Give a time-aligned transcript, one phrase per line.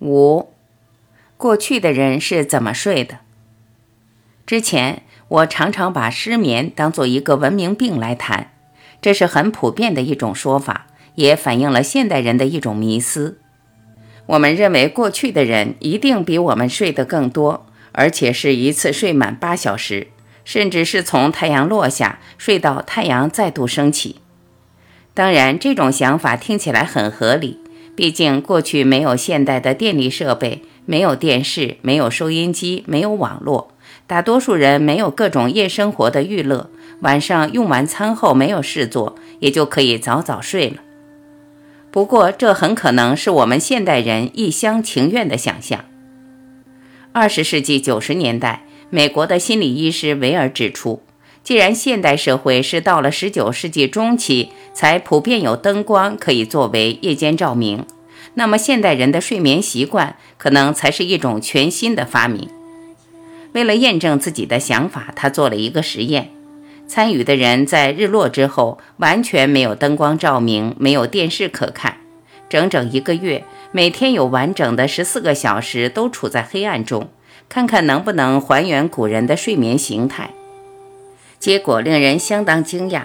[0.00, 0.50] 五，
[1.36, 3.20] 过去的人是怎么睡的？
[4.44, 8.52] 之前我常常把失眠当做一个文明病来谈，
[9.00, 13.38] 这是很普遍的一种说法，也反映了现代人的一种迷思。
[14.26, 20.08] 我们认为过去的人一定比我们睡得更多，而且是一次睡满八小时，
[20.44, 24.16] 甚至是从太阳落下睡到太阳再度升起。
[25.14, 27.60] 当然，这种想法听起来很合理。
[27.96, 33.72] 毕竟，过去没有现代的电力设备，没有电视，没有收音机，没有网络，
[34.06, 36.68] 大多数人没有各种夜生活的娱乐，
[37.00, 40.76] 晚上用完餐后没有事做，也就可以早早睡了。
[41.90, 45.86] 不过，这很可能是我们现代人一厢情愿的想象。
[47.12, 51.02] 二十世纪九十年代，美国的心理医师维尔指出。
[51.42, 57.86] 既然现代社会是到了十九世纪中期才普遍有灯光可以作为夜间照明，
[58.34, 62.50] 那么现代人的睡眠习惯可能才是一种全新的发明。
[63.52, 66.30] 为了验证自己的想法，他做了一个实验：
[66.86, 71.96] 参与的人在日落之后完全没有灯光照明，没有电视可看，
[72.50, 77.08] 整整一个月，每天有完整的十四个小时都处在黑暗中，
[77.48, 80.32] 看看能不能还原古人的睡眠形态。
[81.38, 83.04] 结果令人相当惊讶，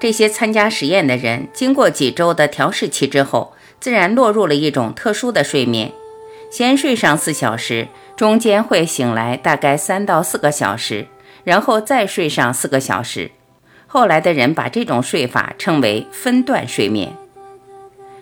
[0.00, 5.92] 这些参加实验的人经过几周的调试期之后，自然落入了一种特殊的睡眠。
[6.50, 11.06] 先睡上四小时，中间会醒来大概三到四个小时，
[11.44, 13.30] 然后再睡上四个小时。
[13.86, 17.12] 后来的人把这种睡法称为分段睡眠。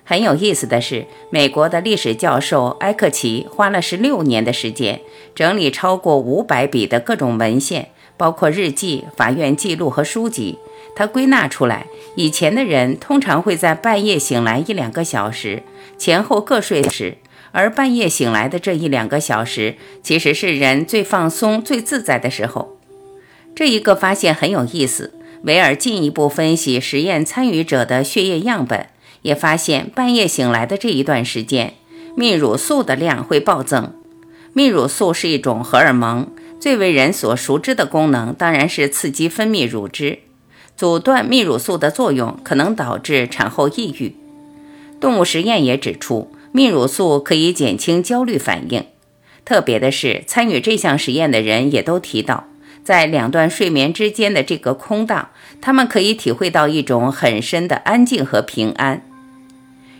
[0.05, 5.01] 很有意思的是，美国的历史教授埃克奇花了十六年的时间，
[5.35, 7.91] 整理超过五百笔的各种文献。
[8.19, 10.59] 包括日记、法院记录和书籍，
[10.95, 15.63] 他归纳出来，以前的人通常会在半夜醒来一两个小时，
[15.97, 17.17] 前后各睡时，
[17.53, 22.77] 而半夜醒来的这一两个小时，其实是人最放松、最自在的时候。
[23.55, 25.15] 这一个发现很有意思。
[25.45, 28.89] 维尔进一步分析实验参与者的血液样本，
[29.23, 31.75] 也发现半夜醒来的这一段时间，
[32.17, 33.95] 泌乳素的量会暴增。
[34.53, 36.29] 泌乳素是一种荷尔蒙。
[36.61, 40.19] 最为人所熟知的功能当然是刺激分泌乳汁，
[40.77, 44.15] 阻断泌乳素的作用可能导致产后抑郁。
[45.01, 48.85] 动物实验也指出，泌乳素可以减轻焦虑反应。
[49.45, 52.45] 特别的是，参与这项实验的人也都提到，
[52.83, 55.31] 在两段睡眠之间的这个空档，
[55.61, 59.03] 他们可以体会到一种很深的安静和平安。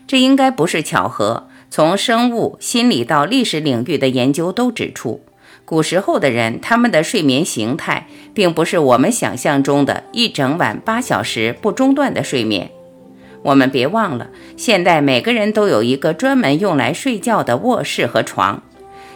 [0.07, 1.49] 这应该不是巧合。
[1.71, 5.23] 从生物、心理到历史领域的研究都指出。
[5.69, 12.71] 古时候的人，他们的睡眠形态并不是我们想象中的一整晚八小时不中断的睡眠。
[13.43, 18.63] 我们别忘了，现代每个人都有一个专门用来睡觉的卧室和床，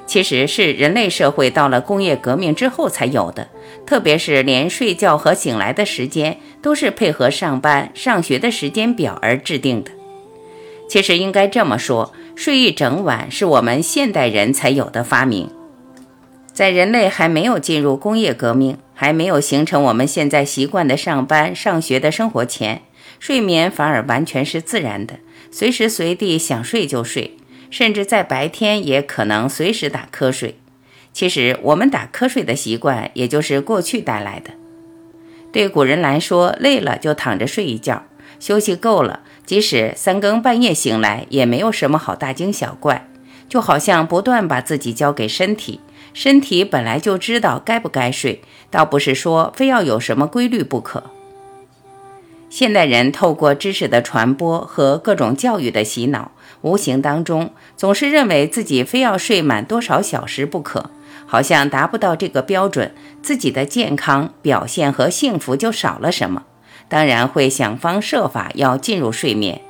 [0.06, 3.48] 其实是人类社会到了工业革命之后才有的。
[3.86, 9.90] 特别是连睡觉和醒来的时间都是配合上班、上学的时间表而制定的。
[10.86, 15.48] 其实应该这么说，睡一整晚是我们现代人才有的发明。
[16.52, 22.82] 在人类还没有进入工业革命，还没有形成我们现在习惯的上班、上学的生活前，
[23.18, 25.14] 睡眠反而完全是自然的，
[25.50, 27.36] 随时随地想睡就睡，
[27.70, 30.56] 甚至在白天也可能随时打瞌睡。
[31.14, 34.50] 其实，我们打瞌睡的习惯，也就是过去带来的。
[35.50, 38.04] 对古人来说，累了就躺着睡一觉，
[38.38, 43.06] 休息够了，即使三更半夜醒来，也没有什么好大惊小怪，
[43.48, 45.80] 就好像不断把自己交给身体。
[46.14, 51.04] 身体本来就知道该不该睡，倒不是说非要有什么规律不可。
[52.50, 60.90] 现代人透过知识的传播和各种教育的洗脑，无形当中总是认为自己非要睡满多少小时不可，
[61.26, 66.42] 好像达不到这个标准，自己的健康表现和幸福就少了什么，
[66.90, 69.62] 当然会想方设法要进入睡眠。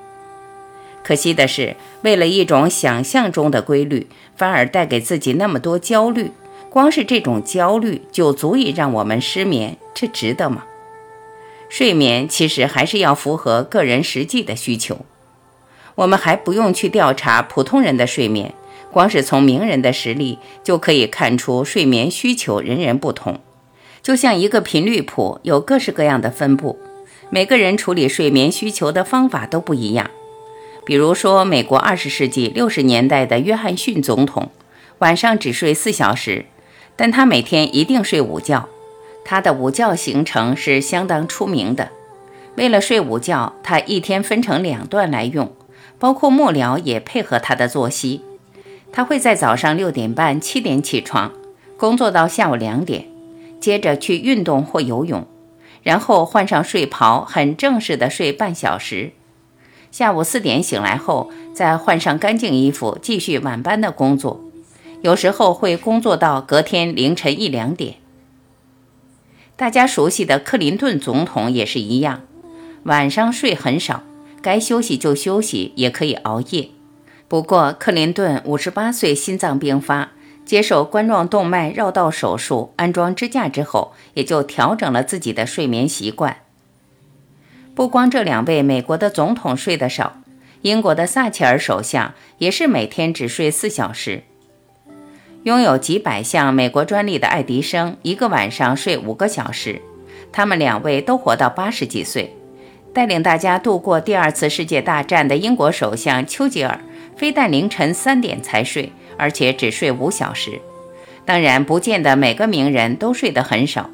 [1.05, 6.31] 可惜的是，为了一种想象中的规律，反而带给自己那么多焦虑。
[6.71, 10.65] 光是这种焦虑就足以让我们失眠，这值得吗？
[11.69, 15.05] 睡眠其实还是要符合个人实际的需求。
[15.97, 18.55] 我们还不用去调查普通人的睡眠，
[18.91, 23.41] 光是从名人的实例就可以看出睡眠需求人人不同。
[24.03, 26.79] 就像一个频率谱，有各式各样的分布，
[27.29, 30.11] 每个人处理睡眠需求的方法都不一样。
[30.84, 34.50] 比如说，美国二十世纪六十年代的约翰逊总统，
[34.99, 36.46] 晚上只睡四小时，
[36.96, 38.69] 但他每天一定睡午觉。
[39.25, 41.90] 他的午觉行程是相当出名的。
[42.56, 45.52] 为了睡午觉，他一天分成两段来用，
[46.00, 48.23] 包括幕僚也配合他的作息。
[48.90, 51.32] 他会在早上六点半、七点起床，
[51.76, 53.06] 工作到下午两点，
[53.61, 55.25] 接着去运动或游泳，
[55.85, 59.12] 然后换上睡袍，很正式的睡半小时。
[59.93, 64.41] 下午四点醒来后，再换上干净衣服，继续晚班的工作。
[65.03, 67.97] 有时候会工作到隔天凌晨一两点。
[69.55, 72.23] 大家熟悉的克林顿总统也是一样，
[72.85, 74.03] 晚上睡很少，
[74.41, 76.71] 该休息就休息，也可以熬夜。
[77.29, 80.12] 不过，克林顿五十八岁心脏病发，
[80.47, 86.38] 接受冠状动脉绕道手术，安装支架之后，也就调整了自己的睡眠习惯。
[87.75, 90.21] 不光这两位美国的总统睡得少，
[90.61, 94.23] 英国的撒切尔首相也是每天只睡四小时。
[95.45, 99.81] 拥有几百项美国专利的爱迪生，一个晚上睡五个小时。
[100.31, 102.35] 他们两位都活到八十几岁。
[102.95, 106.79] 带领大家度过第二次世界大战的英国首相丘吉尔。
[107.17, 110.61] 非但凌晨三点才睡，而且只睡五小时。
[111.25, 113.89] 当然，不见得每个名人都睡得很少。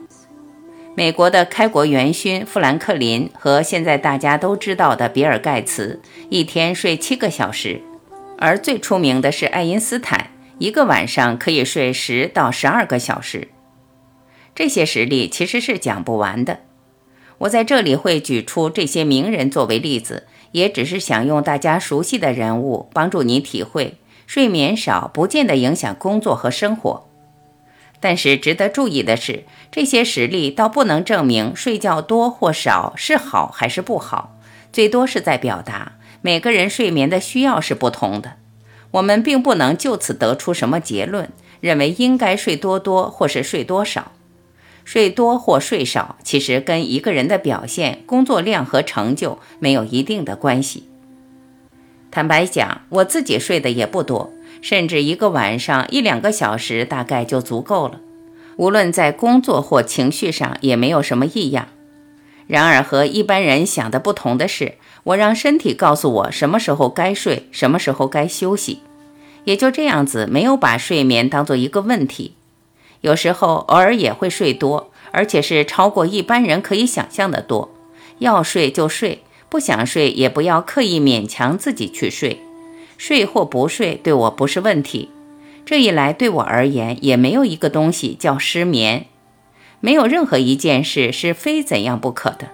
[0.99, 7.81] 美国的开国元勋富兰克林和现在大家都知道的比尔盖茨，一天睡七个小时。
[8.37, 13.47] 而最出名的是爱因斯坦，一个晚上可以睡十到十二个小时。
[14.56, 16.59] 这些实例其实是讲不完的。
[17.39, 20.27] 我在这里会举出这些名人作为例子。
[20.51, 27.07] 也只是想用大家熟悉的人物帮助你体会，睡眠少不见得影响工作和生活。
[28.00, 34.39] 但是值得注意的是，这些实例倒不能证明睡觉多或少是好还是不好，
[34.73, 38.35] 最多是在表达每个人睡眠的需要是不同的。
[38.93, 41.31] 我们并不能就此得出什么结论，
[41.61, 44.12] 认为应该睡多多或是睡多少。
[44.85, 50.89] 睡多或睡少，其实跟一个人的表现、工作量和成就没有一定的关系。
[52.11, 58.00] 坦白讲，我自己睡的也不多，甚至一个晚上一两个小时大概就足够了。
[58.56, 61.69] 无论在工作或情绪上，也没有什么异样。
[62.46, 64.75] 然而，和一般人想的不同的是，
[65.05, 68.81] 我让身体告诉我什么时候该睡，什么时候该休息，
[69.44, 72.34] 也就这样子，没有把睡眠当做一个问题。
[73.02, 77.70] 有时候偶尔也会睡多，而且是超过一般人可以想象的多。
[78.19, 82.40] 要睡就睡，不想睡也不要刻意勉强自己去睡。
[82.99, 85.09] 睡或不睡对我不是问题。
[85.65, 89.06] 这一来，对我而言也没有一个东西叫失眠，
[89.81, 92.49] 没有任何一件事是非怎样不可的。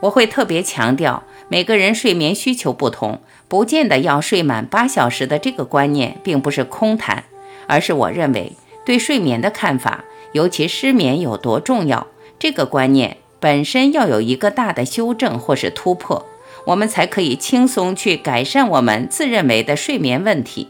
[0.00, 7.24] 我会特别强调，每个人睡眠需求不同，不见得要睡满八小时的这个观念，并不是空谈，
[7.66, 8.52] 而是我认为。
[8.84, 12.06] 对睡眠的看法，尤其失眠有多重要，
[12.38, 16.24] 这个观念本身要有一个大的修正或是突破，
[16.66, 20.68] 我们才可以轻松去改善我们自认为的睡眠问题。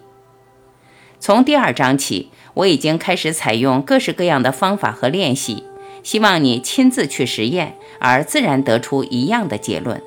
[1.18, 5.64] 从第二章起，我已经开始采用各式各样的方法和练习，
[6.02, 10.02] 希望你亲自去实验，而自然得出一样的结论。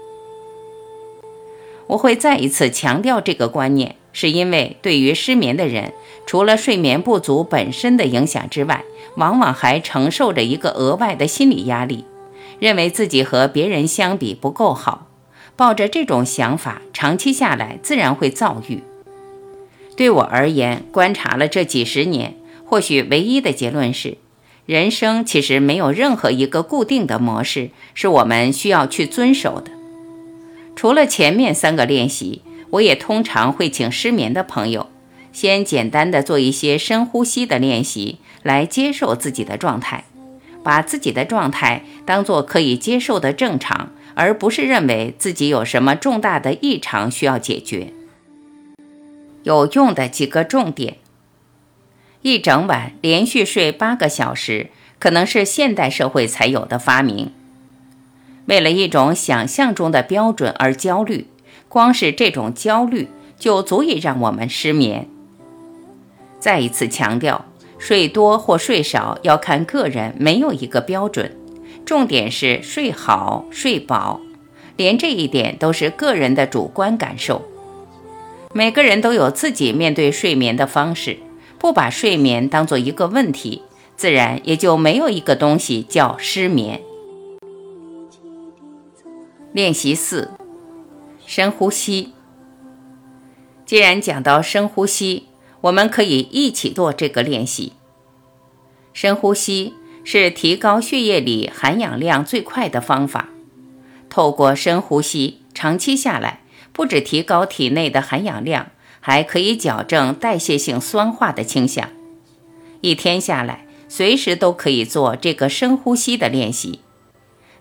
[1.88, 3.96] 我会再一次强调这个观念。
[4.12, 5.94] 是因为对于失眠的人，
[6.26, 8.84] 除了睡眠不足本身的影响之外，
[9.16, 12.06] 往往还承受着一个额外的心理压力，
[12.60, 15.09] 认为自己和别人相比不够好。
[15.60, 18.82] 抱着这种想法，长期下来自然会躁郁。
[19.98, 24.18] 对我而言，观察了这几十年，或许唯一的结论是：
[24.66, 29.70] 人生其实没有任何一个固定的模式是我们需要去遵守的。
[30.78, 32.42] 除了前面三个练习。
[32.72, 34.92] 我也通常会请失眠的朋友，
[35.34, 40.04] 先简单的做一些深呼吸的练习，来接受自己的状态，
[40.64, 47.94] 把自己的状态当做可以接受的正常，而不是认为自己有什么重大的异常需要解决。
[49.44, 50.98] 有用的几个重点：
[52.22, 57.32] 一整晚连续睡八个小时，可能是现代社会才有的发明。
[58.48, 61.28] 为了一种想象中的标准而焦虑。
[61.70, 63.08] 光是这种焦虑
[63.38, 65.08] 就足以让我们失眠。
[66.40, 67.46] 再一次强调，
[67.78, 71.39] 睡多或睡少要看个人，没有一个标准。
[71.90, 74.22] 重点是睡好、睡饱，
[74.78, 77.42] 连这一点都是个人的主观感受。
[78.54, 81.18] 每个人都有自己面对睡眠的方式，
[81.58, 83.64] 不把睡眠当做一个问题，
[83.98, 86.80] 自然也就没有一个东西叫失眠。
[89.52, 90.30] 练习四。
[91.26, 92.14] 深呼吸。
[93.66, 95.26] 既然讲到深呼吸，
[95.62, 97.74] 我们可以一起做这个练习。
[98.94, 99.74] 深呼吸
[100.12, 103.30] 是提高血液里含氧量最快的方法。
[104.10, 106.42] 透过深呼吸，长期下来，
[106.74, 111.90] 不止提高体内的含氧量，还可以矫正代谢性酸化的倾向。
[112.82, 116.80] 一天下来，随时都可以做这个深呼吸的练习。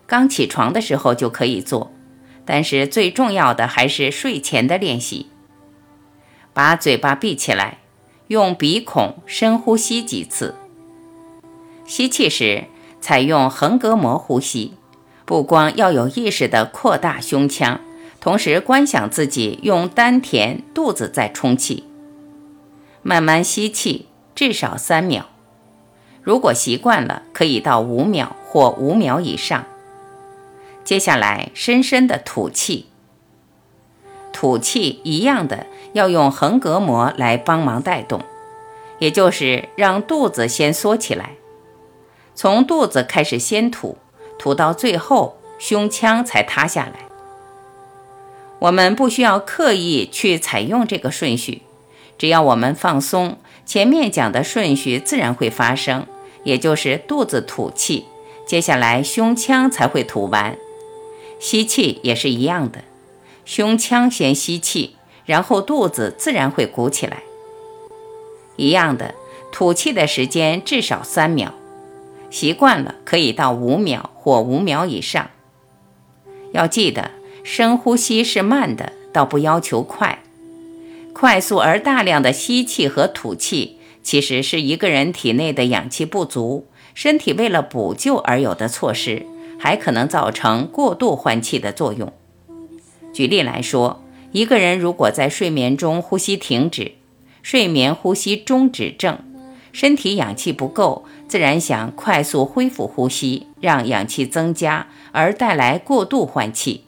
[0.07, 1.93] 刚起床的时候就可以做，
[2.45, 5.27] 但是最重要的还是睡前的练习。
[6.53, 7.77] 把嘴巴闭起来，
[8.29, 10.55] 用鼻孔深呼吸几次。
[11.89, 12.65] 吸气时，
[13.01, 14.75] 采用横膈膜呼吸，
[15.25, 17.81] 不光要有意识地扩大胸腔。
[18.21, 21.85] 同时观想自己用丹田、肚子在充气，
[23.01, 24.05] 慢慢吸气，
[24.35, 25.25] 至少三秒。
[26.21, 29.65] 如果习惯了，可以到五秒或五秒以上。
[30.83, 32.85] 接下来，深深的吐气。
[34.31, 38.21] 吐气一样的要用横膈膜来帮忙带动，
[38.99, 41.31] 也就是让肚子先缩起来，
[42.41, 43.97] 从肚子开始先吐，
[44.37, 46.93] 吐到最后胸腔才塌下来。
[48.59, 51.63] 我们不需要刻意去采用这个顺序，
[52.17, 56.07] 只要我们放松，前面讲的顺序自然会发生，
[56.45, 58.05] 也就是肚子吐气，
[58.47, 60.57] 接下来胸腔才会吐完。
[61.41, 62.85] 吸气也是一样的，
[63.43, 67.21] 胸腔先吸气，然后肚子自然会鼓起来。
[68.55, 69.13] 一样的，
[69.51, 71.53] 吐气的时间至少三秒，
[72.29, 75.29] 习惯了可以到五秒或五秒以上。
[76.51, 77.11] 要记得。
[77.41, 80.19] 深呼吸是慢的，倒不要求快。
[81.13, 89.25] 快速而大量的吸气和吐气，其实是一个人体内的氧气不足，身体为了补救而有的措施，
[89.57, 92.13] 还可能造成过度换气的作用。
[93.13, 96.91] 举例来说，一个人如果在睡眠中呼吸停止，
[97.41, 99.17] 睡眠呼吸中止症，
[99.71, 106.85] 身体氧气不够，自然想快速恢复呼吸，让氧气增加，而带来过度换气。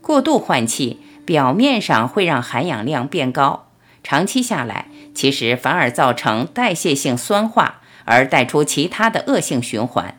[0.00, 3.66] 过度换气，表面上会让含氧量变高，
[4.04, 10.16] 长期下来，其实反而造成代谢性酸化，而带出其他的恶性循环。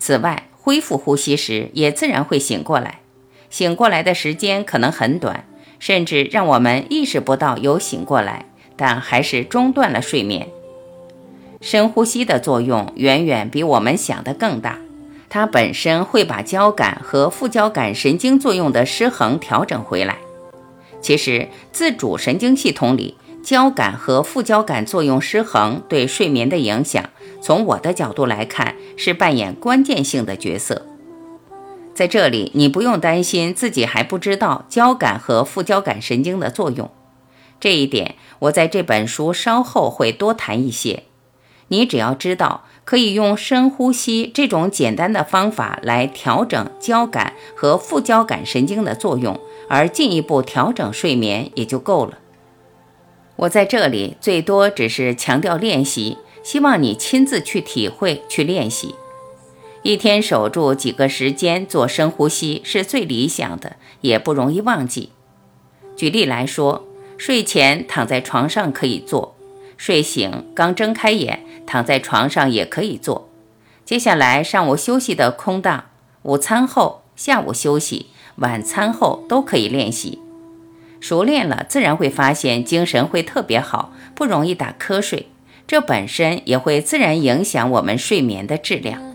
[0.00, 2.98] 此外，恢复呼吸时也自然会醒过来，
[3.48, 5.44] 醒过来的时间可能很短，
[5.78, 10.48] 甚至让我们意识不到有醒过来，但还是中断了睡眠。
[11.60, 14.78] 深呼吸的作用远远比我们想的更大。
[15.28, 20.16] 它本身会把交感和副交感神经作用的失衡调整回来。
[21.00, 27.04] 其实，自主神经系统里，交感和副交感作用失衡对睡眠的影响，
[27.42, 30.86] 从我的角度来看，是扮演关键性的角色。
[31.94, 36.90] 在这里，你不用担心自己还不知道交感和副交感神经的作用，
[37.60, 41.04] 这一点我在这本书稍后会多谈一些。
[41.68, 42.64] 你只要知道。
[42.84, 52.16] 可以用深呼吸这种简单的方法来调整交感和副交感神经的作用，而进一步调整睡眠也就够了。
[53.36, 58.94] 我在这里最多只是强调练习，希望你亲自去体会、去练习。
[59.82, 65.10] 一天守住几个时间做深呼吸是最理想的，也不容易忘记。
[65.94, 66.86] 举例来说，
[67.18, 69.34] 睡前躺在床上可以做。
[69.76, 73.28] 睡醒刚睁开眼，躺在床上也可以做。
[73.84, 75.84] 接下来上午休息的空档，
[76.22, 78.06] 午餐后、下午休息、
[78.36, 80.18] 晚餐后都可以练习。
[80.98, 85.28] 熟练了，自然会发现精神会特别好，不容易打瞌睡。
[85.66, 89.07] 这本身也会自然影响我们睡眠的质量。